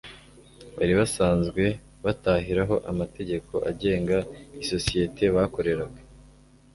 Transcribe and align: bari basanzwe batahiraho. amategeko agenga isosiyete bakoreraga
bari 0.77 0.93
basanzwe 0.99 1.63
batahiraho. 2.05 2.75
amategeko 2.91 3.53
agenga 3.69 4.17
isosiyete 4.63 5.23
bakoreraga 5.35 5.99